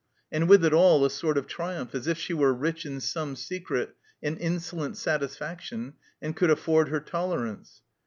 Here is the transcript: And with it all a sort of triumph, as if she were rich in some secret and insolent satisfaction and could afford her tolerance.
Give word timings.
And 0.31 0.49
with 0.49 0.65
it 0.65 0.73
all 0.73 1.05
a 1.05 1.11
sort 1.11 1.37
of 1.37 1.45
triumph, 1.45 1.93
as 1.93 2.07
if 2.07 2.17
she 2.17 2.33
were 2.33 2.55
rich 2.55 2.87
in 2.87 2.99
some 2.99 3.35
secret 3.35 3.95
and 4.23 4.35
insolent 4.39 4.97
satisfaction 4.97 5.93
and 6.19 6.35
could 6.35 6.49
afford 6.49 6.89
her 6.89 6.99
tolerance. 6.99 7.83